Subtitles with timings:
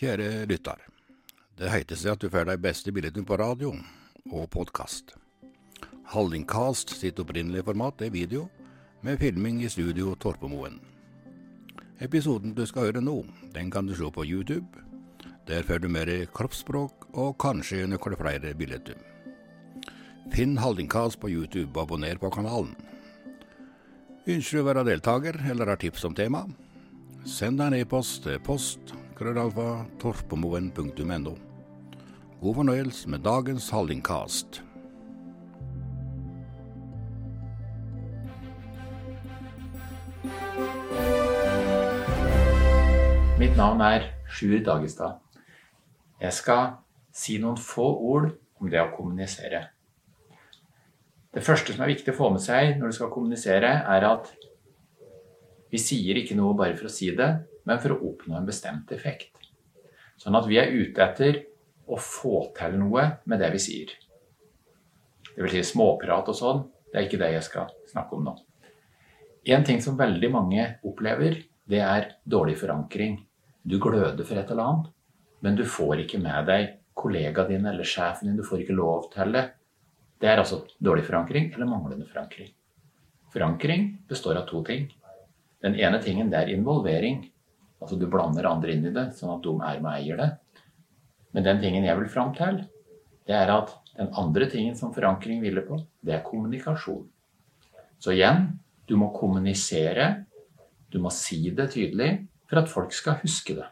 [0.00, 0.78] Kjære lytter.
[1.60, 3.74] Det heter seg at du får de beste bildene på radio
[4.32, 5.10] og podkast.
[6.14, 8.46] Hallingcast sitt opprinnelige format er video,
[9.04, 10.78] med filming i studio Torpemoen.
[12.00, 13.18] Episoden du skal høre nå,
[13.52, 14.80] den kan du se på YouTube.
[15.44, 18.96] Der får du mer kroppsspråk og kanskje noen flere bilder.
[20.32, 22.72] Finn Hallingcast på YouTube og abonner på kanalen.
[24.24, 26.46] Ønsker du å være deltaker eller har tips om tema?
[27.28, 29.84] Send en e-post til post krøllalfa.
[32.40, 34.62] God fornøyelse med dagens Hallingkast.
[43.38, 45.20] Mitt navn er Sjur Dagestad.
[46.20, 46.72] Jeg skal
[47.12, 49.66] si noen få ord om det å kommunisere.
[51.34, 54.32] Det første som er viktig å få med seg når du skal kommunisere, er at
[55.70, 57.34] vi sier ikke noe bare for å si det,
[57.68, 59.32] men for å oppnå en bestemt effekt.
[60.20, 61.42] Sånn at vi er ute etter
[61.90, 63.94] å få til noe med det vi sier.
[65.34, 68.36] Det vil si småprat og sånn, det er ikke det jeg skal snakke om nå.
[69.50, 71.38] En ting som veldig mange opplever,
[71.70, 73.16] det er dårlig forankring.
[73.62, 74.90] Du gløder for et eller annet,
[75.40, 78.36] men du får ikke med deg kollegaen din eller sjefen din.
[78.36, 79.46] Du får ikke lov til det.
[80.20, 82.50] Det er altså dårlig forankring eller manglende forankring.
[83.32, 84.90] Forankring består av to ting.
[85.64, 87.22] Den ene tingen det er involvering.
[87.80, 90.30] Altså du blander andre inn i det, sånn at de er med og eier det.
[91.34, 92.62] Men den tingen jeg vil fram til,
[93.28, 97.06] det er at den andre tingen som forankring hviler på, det er kommunikasjon.
[98.00, 98.46] Så igjen,
[98.88, 100.26] du må kommunisere.
[100.90, 102.14] Du må si det tydelig
[102.50, 103.68] for at folk skal huske det.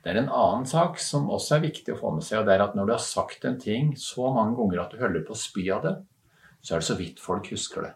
[0.00, 2.54] Det er en annen sak som også er viktig å få med seg, og det
[2.56, 5.36] er at når du har sagt en ting så mange ganger at du holder på
[5.36, 5.92] å spy av det,
[6.64, 7.92] så er det så vidt folk husker det.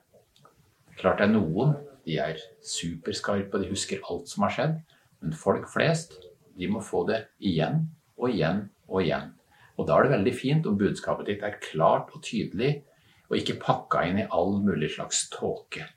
[1.00, 4.78] Klart det er noen, de er superskarpe, og de husker alt som har skjedd,
[5.22, 6.18] men folk flest,
[6.58, 7.86] de må få det igjen
[8.18, 9.32] og igjen og igjen.
[9.74, 12.84] Og da er det veldig fint om budskapet ditt er klart og tydelig,
[13.30, 15.88] og ikke pakka inn i all mulig slags tåke.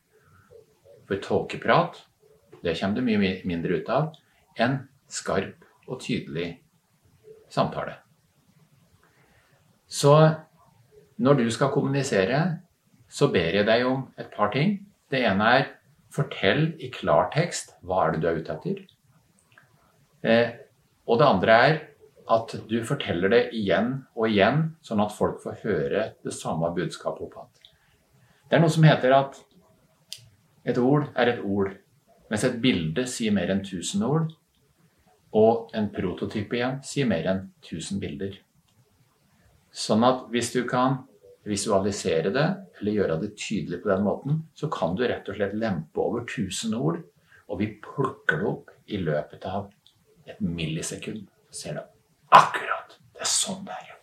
[1.07, 1.99] For tåkeprat,
[2.63, 4.15] det kommer det mye mindre ut av
[4.57, 4.79] enn
[5.11, 6.49] skarp og tydelig
[7.53, 7.99] samtale.
[9.87, 10.15] Så
[11.17, 12.41] når du skal kommunisere,
[13.07, 14.79] så ber jeg deg om et par ting.
[15.07, 15.69] Det ene er
[16.13, 18.81] fortell i klartekst hva er det du er ute etter.
[20.23, 20.49] Eh,
[21.07, 21.77] og det andre er
[22.37, 27.23] at du forteller det igjen og igjen, sånn at folk får høre det samme budskapet
[27.23, 27.53] opp igjen.
[28.47, 29.37] Det er noe som heter at
[30.67, 31.71] et ord er et ord,
[32.27, 34.33] mens et bilde sier mer enn tusen ord.
[35.35, 38.35] Og en prototype igjen sier mer enn 1000 bilder.
[39.71, 41.03] Sånn at hvis du kan
[41.47, 42.47] visualisere det,
[42.79, 46.25] eller gjøre det tydelig på den måten, så kan du rett og slett lempe over
[46.25, 47.01] 1000 ord,
[47.47, 49.69] og vi plukker det opp i løpet av
[50.27, 51.27] et millisekund.
[51.51, 51.83] Ser du
[52.35, 52.97] akkurat!
[53.13, 53.93] Det er sånn det er.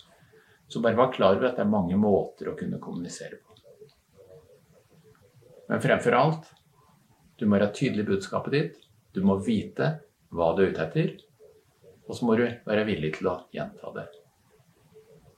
[0.68, 3.52] Så bare vær klar over at det er mange måter å kunne kommunisere på.
[5.68, 6.48] Men fremfor alt,
[7.38, 8.80] du må være tydelig i budskapet ditt.
[9.14, 9.92] Du må vite
[10.34, 11.12] hva du er ute etter,
[12.08, 14.08] og så må du være villig til å gjenta det.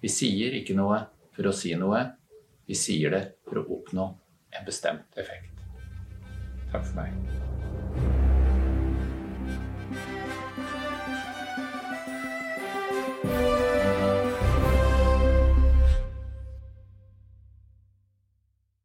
[0.01, 1.03] Vi sier ikke noe
[1.37, 2.03] for å si noe.
[2.67, 4.07] Vi sier det for å oppnå
[4.57, 5.53] en bestemt effekt.
[6.73, 7.13] Takk for meg.